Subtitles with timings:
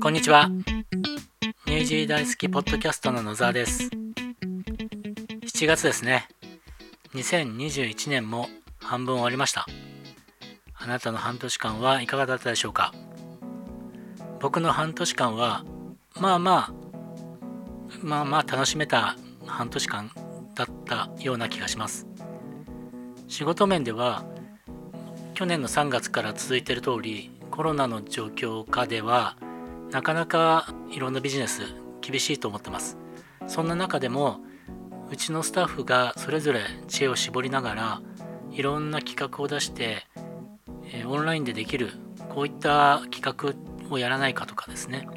[0.00, 0.48] こんにちは。
[1.66, 3.90] ニュージー大好きポッドキャストの野沢です。
[5.44, 6.28] 7月ですね。
[7.14, 9.66] 2021年も半分終わりました。
[10.74, 12.94] あなたの半年間はいかがだったでしょうか？
[14.40, 15.64] 僕の半年間は、
[16.20, 16.72] まあまあ、
[18.00, 20.12] まあまあ楽しめた半年間
[20.54, 22.06] だったような気がします。
[23.26, 24.24] 仕事面では、
[25.34, 29.36] 去年の3月から続いている通り、コロナの状況下では、
[29.90, 31.62] なかなかいろんなビジネス
[32.00, 32.98] 厳しいと思ってます。
[33.46, 34.40] そんな中でも
[35.10, 38.02] うちのスタッフがそれぞれ知恵を絞りながら
[38.50, 40.06] いろんな企画を出して、
[41.06, 41.92] オンラインでできる
[42.28, 43.54] こういった企画
[43.90, 45.08] をやらないかとかですね。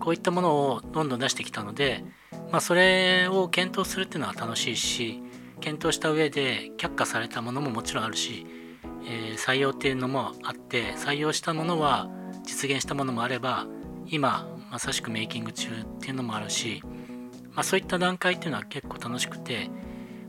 [0.00, 2.04] こういったものをどんどん出してきたので、
[2.52, 5.22] まあ、それを検討するっていうのは楽しいし
[5.60, 8.46] 検討した上で却下されたものももちろんあるし、
[9.06, 12.10] えー、採用っていうのもあって採用したものは
[12.44, 13.66] 実現したものもあれば
[14.06, 16.82] 今まさしくメイキング中っていうのもあるし、
[17.52, 19.70] まあ、そういった段階っていうのは結構楽しくて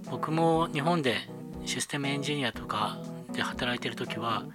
[0.10, 1.18] 僕も日本で
[1.66, 3.00] システムエンジニアとか
[3.32, 4.46] で働いてる時は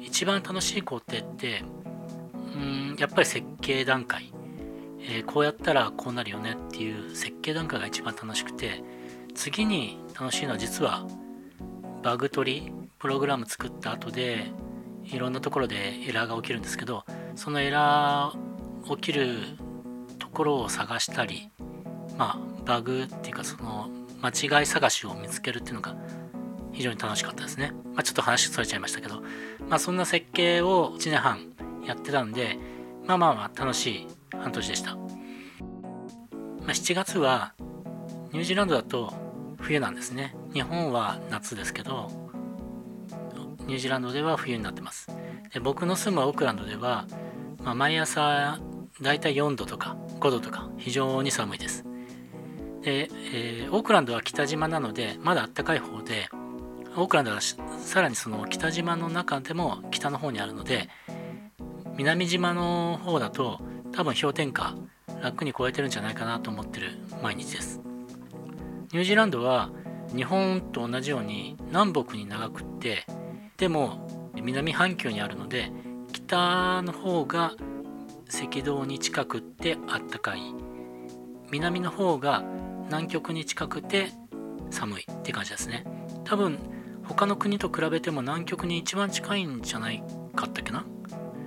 [0.00, 1.62] 一番楽しい工程って
[2.54, 4.32] うんやっぱり設計段階、
[5.00, 8.82] えー、こうやったらこうなるよねっていう設計段階が一番楽しくて
[9.34, 11.06] 次に楽しいのは実は
[12.02, 14.50] バグ取りプログラム作った後で
[15.04, 18.49] いろんなところでエラーが起きるんですけどそのエラー
[18.88, 19.38] 起きる
[20.18, 21.50] ところを探したり
[22.16, 23.88] まあバグっていうかその
[24.22, 25.96] 間違い探しを見つけるっていうのが
[26.72, 27.72] 非常に楽しかったですね。
[27.94, 29.22] まあ、ちょっと話それちゃいましたけど、
[29.68, 31.52] まあ、そんな設計を1年半
[31.84, 32.58] やってたんで、
[33.06, 34.06] まあまあまあ楽しい
[34.36, 34.94] 半年でした。
[34.94, 35.06] ま
[36.68, 37.54] あ、7月は
[38.32, 39.12] ニュージーランドだと
[39.58, 40.36] 冬なんですね。
[40.52, 42.10] 日本は夏ですけど、
[43.66, 45.08] ニュージーランドでは冬になってます。
[45.52, 47.06] で僕の住むオークランドでは、
[47.62, 48.60] まあ、毎朝
[49.02, 51.84] だいたい4度とか5度とか非常に寒いです。
[52.82, 56.28] で、えー、オークランドは北島なのでまだ暖かい方で
[56.96, 60.88] オークランドはさらにその北島の中でも北の方にあるので
[61.96, 63.60] 南島の方だと
[63.92, 64.74] 多分氷点下
[65.22, 67.80] 楽に超えてるんじゃないかなと思ってる毎日です。
[68.92, 69.70] ニュージーランドは
[70.16, 73.06] 日本と同じように南北に長くって
[73.56, 75.70] でも南半球にあるので
[76.12, 77.54] 北の方が
[78.30, 80.40] 赤道に近くってあったかい。
[81.50, 82.44] 南の方が
[82.86, 84.10] 南極に近くて
[84.70, 85.84] 寒いって感じですね。
[86.24, 86.58] 多分
[87.04, 90.02] 他の国と比べても南極に一番近いんじゃない
[90.34, 90.84] かったっけな。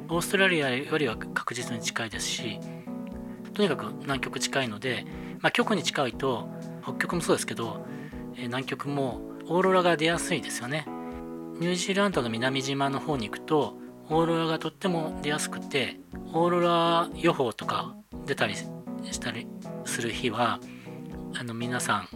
[0.09, 2.59] オーストラリアよりは確実に近いですし
[3.53, 5.05] とにかく南極近いので、
[5.39, 6.49] まあ、極に近いと
[6.83, 7.85] 北極もそうですけど、
[8.35, 10.85] 南極もオーロラが出やすいですよね。
[11.59, 13.77] ニュージーランドの南島の方に行くと
[14.09, 15.97] オーロラがとっても出やすくて
[16.33, 18.67] オーロラ予報とか出たりし
[19.19, 19.47] たり
[19.85, 20.59] する日は
[21.39, 22.07] あの皆さん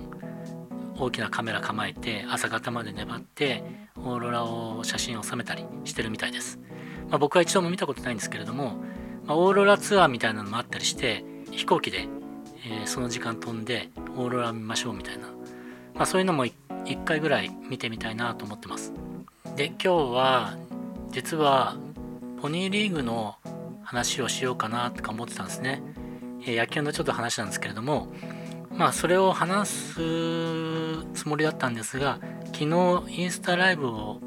[1.00, 3.64] 大きなカメラ構えて朝方まで粘って
[3.98, 6.60] オーロラを写真を収めたりしてるみたいです、
[7.10, 8.78] まあ、僕は一度も見たことないんですけれども、
[9.26, 12.08] まあ、オーロラツアーみたいなのもあったりして飛行機で、
[12.66, 15.28] えー、その時間飛んでオーロラ見ましょうみたいな、
[15.94, 18.94] まあ、そういうのも1回ぐらい見てみたいなと思ってます。
[19.56, 20.58] で今日は
[21.12, 21.76] 実は
[22.42, 23.36] ポニーリーグの
[23.84, 25.82] 話をしようかなとか思ってたんですね。
[26.46, 28.08] え野球のちょっと話なんですけれども、
[28.72, 34.20] まあそれを話すつもりだったんですが、昨日インスタライブを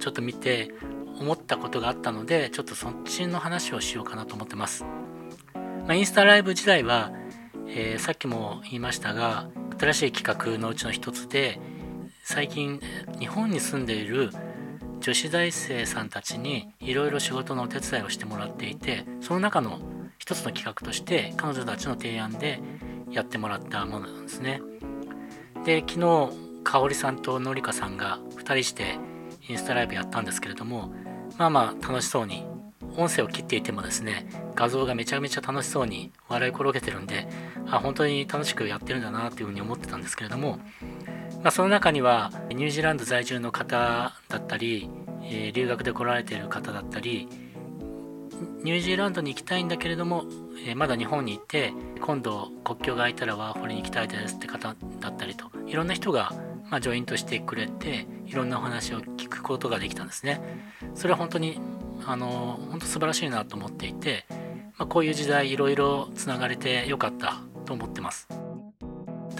[0.00, 0.72] ちょっと見て
[1.20, 4.84] 思ったことがあったので、ちょっとそっちの話をしようかなと思ってます。
[5.86, 7.12] まあ、インスタライブ自体は、
[7.68, 9.48] えー、さっきも言いましたが、
[9.78, 11.60] 新しい企画のうちの一つで、
[12.22, 12.80] 最近
[13.18, 14.30] 日本に住んでいる
[15.02, 19.80] 女子大生さんたちにいろいろ仕事のお手伝いをしてもらっていてその中の
[20.18, 22.60] 一つの企画として彼女たちの提案で
[23.10, 24.62] やってもらったものなんですね。
[25.64, 26.30] で昨日
[26.62, 28.96] 香織さんとのりかさんが2人して
[29.48, 30.92] インスタライブやったんですけれども
[31.36, 32.46] まあまあ楽しそうに
[32.96, 37.26] 音声を切っていてもですね画像がめちゃめちゃ楽しそうに笑い転げてるんで
[37.66, 40.60] あ本当に楽しくやってるんだなっていうふうに思ってたんですけれども
[41.42, 44.88] まあ、その中にはニュージーランド在住の方だったり、
[45.24, 47.28] えー、留学で来られている方だったり
[48.62, 50.24] ニュージーランドに行きたいんだけれども、
[50.64, 56.32] えー、まだ日本に行って今度国境が空いたらワーホリに行きたいですって方だったりといろんな人が、
[56.70, 60.40] まあ、ジョイントしてくれていろんなお話を聞くことができたんですね。
[60.94, 61.58] それは本当に
[62.06, 64.26] あの本当素晴らしいなと思っていて、
[64.78, 68.28] まあ、こういう時代いろいろつながれてよかったと思ってます。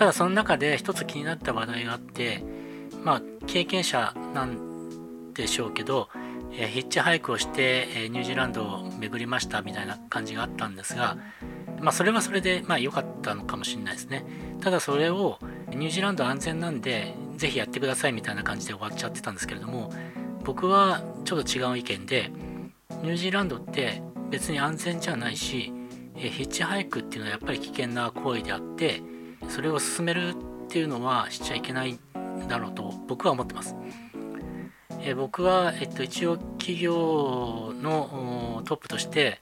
[0.03, 2.43] ただその中で一つ気になった話題があって
[3.05, 6.09] まあ経験者なんでしょうけど、
[6.51, 11.17] えヒッチハイクをして、えニュージーランドを巡りましたみたいな感じがあったんですが、
[11.81, 14.27] まあ、それはそれでまあ良かったのかもしれないですね。
[14.61, 15.39] ただそれを
[15.71, 19.93] ニュージーランド安全なんでぜひやってくださいみたいな感じで終わっちゃってたんですけれども
[20.43, 22.33] 僕はちょっと違う意見で
[23.05, 25.73] ニュージーランドって別に安全じゃないし
[26.17, 29.01] ヒッチハイクっていうのはやっぱり危険な行為であって
[29.53, 30.35] それを進めるっ
[30.69, 31.99] ていうのはしちゃいけないん
[32.49, 33.77] だろうと僕は思ってます。
[35.05, 39.39] え僕は、えっと、一応企業のトップとして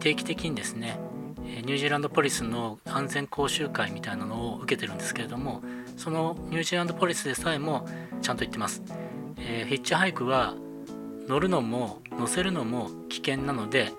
[0.00, 0.98] 定期的にですね
[1.38, 5.62] ニュージーランドポリスの安全講習会みたいなのを受けてるんですけれども
[5.96, 7.86] そのニュージーランドポリスでさえも
[8.20, 8.82] ちゃんと言ってます、
[9.38, 10.54] えー、ヒッチハイクは
[11.26, 13.92] 乗るのも乗せるのも危険なので、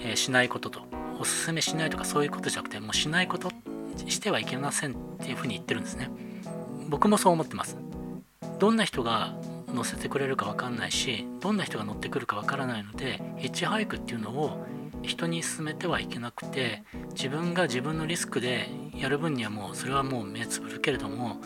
[0.00, 0.80] えー、しないことと
[1.20, 3.50] おすすめしないとかそういうことじゃなくてもうしないこと
[4.08, 6.10] してはいけませんっていうふうに言ってるんですね。
[6.88, 7.76] 僕もそう思ってます。
[8.58, 9.34] どんな人が
[9.74, 14.64] 乗せてくれるか分かんないしどんな人が乗ってくるか分からないのでヒッチハイクっていうのを
[15.02, 21.40] 人に勧めてはいけなくて自分が自分のリスクでやる分にはもうそれはもう目つぶるけれども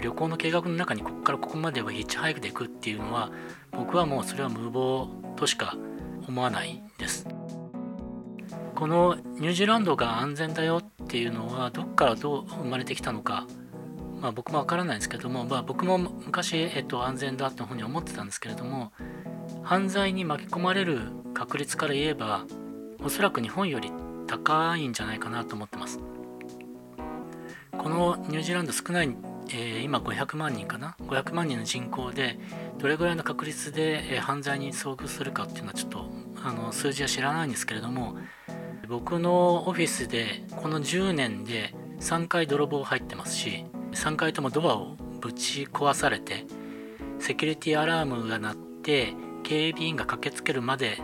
[0.00, 3.32] 旅行の計画の中にここからここまではヒッチハイクで行くっていうのは
[3.72, 5.76] 僕はもうそれは無謀としか
[6.28, 7.26] 思わないです。
[8.80, 13.46] このニュージーランドが安全だよっていうのはどっからどう生まれてきたのか。
[14.22, 18.92] まあ、僕もわからないんですけども、まあ、僕も昔、えっと、安全だというふうに思ってたんですけれども
[19.62, 21.00] 犯罪に巻き込まれる
[21.34, 22.46] 確率から言えば
[23.04, 23.92] おそらく日本より
[24.26, 26.00] 高いんじゃないかなと思ってます。
[27.76, 29.14] このニュージーランド少ない、
[29.50, 32.38] えー、今500万人かな？500万人の人口で
[32.78, 36.06] どれぐらいの確率で、え、犯罪に遭遇するかっていうのはちょっと
[36.42, 38.16] あの数字は知らないんですけれども
[38.90, 46.44] 僕のオフィスでこの10年で3回泥棒入ってますし3回ともドアをぶち壊されて
[47.20, 49.14] セキュリティアラームが鳴って
[49.44, 50.98] 警備員が駆けつけるまで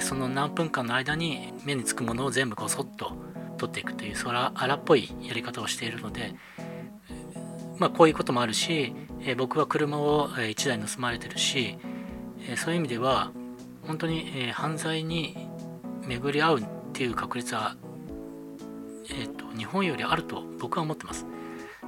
[0.00, 3.12] その何分間の間に目につくものを全部こそっと
[3.56, 6.34] 取っていくというそれは荒っぽいやり方をしているので
[7.78, 8.92] まあこういうこともあるし
[9.38, 11.78] 僕は車を1台盗まれてるし
[12.56, 13.32] そういう意味では
[13.86, 15.48] 本当に犯罪に
[16.06, 17.76] 巡り合うっていう確率は、
[19.08, 21.24] えーと日本よりあると僕は思ってます。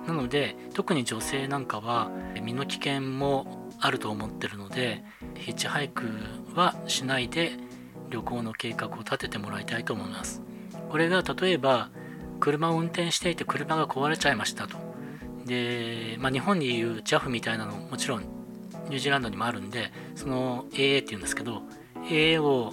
[0.07, 2.11] なので特に女性なんかは
[2.43, 5.05] 身の危険もあると思ってるので
[5.37, 6.05] ヒッチハイク
[6.55, 7.53] はしないで
[8.09, 10.43] 旅行の計画を立ててもらいたいと思います
[10.89, 11.91] これが例えば
[12.41, 14.77] 車を運転していて車が壊れちゃいましたと
[15.47, 21.63] で、まあ、日本にいう JAF みたいなのもちろんニュージーランドにもあるんでその AA っていうんですけど
[22.09, 22.73] AA を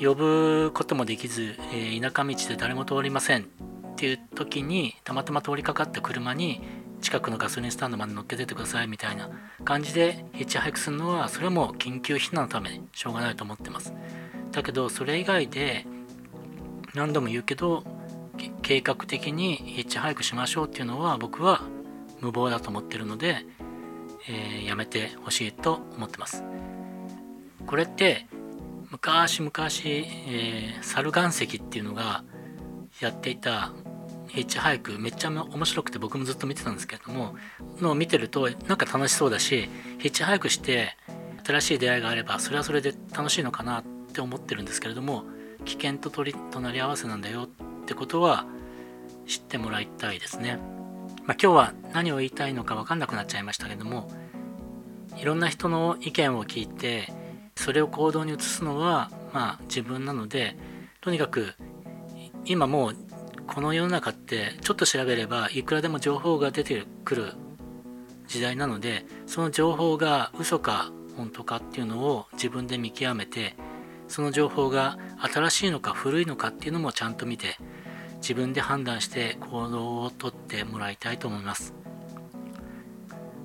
[0.00, 3.42] 呼ぶこともできず、えー、田舎道で誰も通りません。
[3.42, 3.44] っ
[3.96, 6.62] ていう時にたまたま通りかかった車に
[7.02, 9.28] 近くのガソリンスタンドまで乗っけててくださいみたいな
[9.62, 13.92] 感じでヒッチハイクするのはそれはもう緊急避難のためにしょうがないと思ってます。
[14.52, 15.86] だけどそれ以外で
[16.94, 17.84] 何度も言うけど
[18.62, 21.60] 計画的にヒッチハイクしましょうっていうのは僕は
[22.20, 23.44] 無謀だと思ってるので、
[24.28, 26.42] えー、やめてほしいと思ってます。
[27.66, 28.26] これって
[28.90, 29.50] 昔々、
[29.86, 32.24] えー、猿岩石っていうのが
[33.00, 33.72] やっていた
[34.28, 37.34] ヒッチハイクめっちゃ面白くて僕もずっと見てたんですけれども
[37.80, 40.96] のを見てるとなんか楽しそうだしヒッチハイクして
[41.44, 45.24] 新しい出会いがあればそれはそれで楽しいのかなって思ってるんですけれども
[45.64, 48.46] 危険と取り隣り合わせなんだよってことは
[49.26, 50.58] 知ってもらいたいですね。
[51.24, 54.10] まあ、今日は何を言いたいのか分かんなくなっちゃいましたけども
[55.16, 57.12] いろんな人の意見を聞いて
[57.60, 60.56] それを行動に移すのはまあ自分なので
[61.02, 61.52] とにかく
[62.46, 62.96] 今もう
[63.46, 67.32] この世の中ってちょっと調べればいくらでも情報が出てくる
[68.28, 73.54] 時代なのでその情報が嘘か本当かっていうのを自分で見極めて
[74.08, 77.58] その情報が新しいのか古いのかっていうのもちゃんと見て
[78.22, 81.74] 自分で判断して行動をとってもらいたいと思います。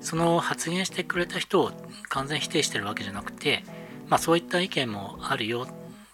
[0.00, 1.72] その発言してくれた人を
[2.08, 3.64] 完全否定してるわけじゃなくて
[4.08, 5.66] まあそういった意見もあるよ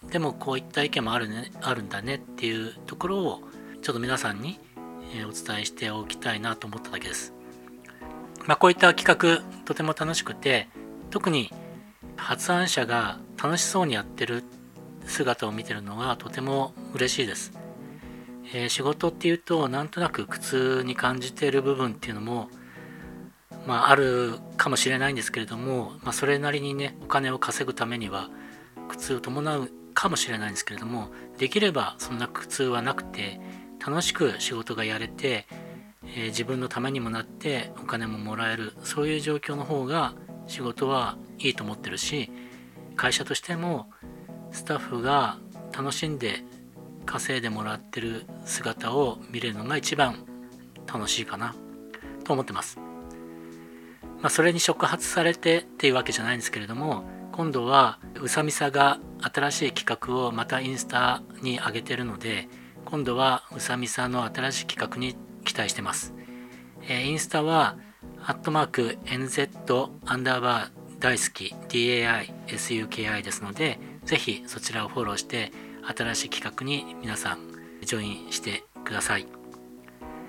[0.09, 3.41] でもこういった意見もある,、ね、あるんだねっていうところを
[3.81, 4.59] ちょっと皆さんに
[5.27, 7.33] お伝えしておきたいなと思っただけです。
[8.45, 10.67] まあ、こういった企画とても楽しくて
[11.11, 11.51] 特に
[12.17, 14.43] 発案者が楽しそうにやってる
[15.05, 17.53] 姿を見てるのがとても嬉しいです。
[18.53, 22.49] えー、仕事っていうとなんとなく苦痛に感じている部分っていうのも
[23.65, 28.29] まあ、あるかもしれないんですけれども、まあ、それなりにねお金を稼ぐためには
[28.87, 33.41] 苦痛を伴うかもしれないんですけれどもできればそんな苦痛はなくて
[33.85, 35.47] 楽しく仕事がやれて、
[36.05, 40.13] えー、自分のためにもなってお金ももらえるそういう状況の方が
[40.47, 42.31] 仕事はいいと思ってるし
[42.95, 43.89] 会社としても
[44.51, 45.39] スタッフが
[45.77, 46.45] 楽しんで
[47.05, 50.25] 稼いでもらってる姿を見れるのが一番
[50.87, 51.53] 楽しいかな
[52.23, 52.79] と思ってます。
[54.23, 57.03] まあ、それに触発されてっていうわけじゃないんですけれども
[57.33, 62.47] 今度はうさみさが新しい企画をまたインスタに上げてるので
[62.85, 66.13] 今度はうさみさの新しい企画に期待してます、
[66.83, 67.75] えー、インスタは
[68.25, 75.51] アットマーク NZ アンダーバー大好き DAISUKI ですのでぜひそちらをフォローして
[75.85, 77.39] 新しい企画に皆さん
[77.83, 79.27] ジョインしてください。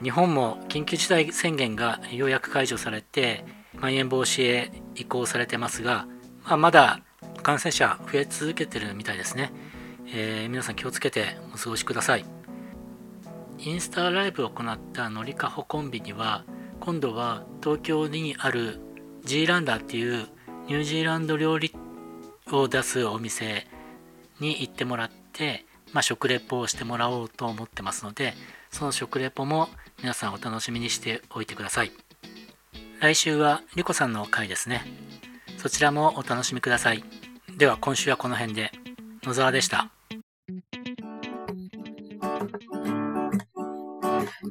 [0.03, 3.45] 日本も緊急事態宣言がようやく解除されて
[3.81, 6.07] まん延防止へ移行されてますが、
[6.45, 7.01] まあ、まだ
[7.43, 9.53] 感染者増え続けてるみたいですね、
[10.07, 12.25] えー、皆さん気をつけてお過ごしください。
[13.59, 16.45] インスタライブを行ったのりかほコンビには
[16.81, 18.81] 今度は東京にある
[19.25, 20.27] ジーランダーっていう
[20.67, 21.73] ニュージーランド料理
[22.53, 23.67] を出すお店
[24.41, 28.35] に行ってもらって、まあ、食レポをしてもらおうと思ってますので
[28.71, 32.04] その食レポも皆さんお楽しみにしておいてください。
[33.05, 34.83] 来週はリコさんの回ですね。
[35.59, 37.05] そちらもお楽しみください。
[37.55, 38.73] では今週はこの辺で。
[39.25, 39.91] 野沢でした。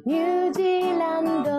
[0.05, 1.52] ニュージーランド